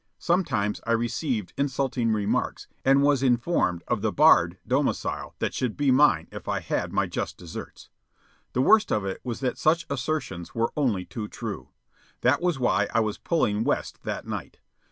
[0.17, 5.91] Sometimes I received insulting remarks and was informed of the barred domicile that should be
[5.91, 7.91] mine if I had my just deserts.
[8.53, 11.69] The worst of it was that such assertions were only too true.
[12.21, 14.57] That was why I was pulling west that night.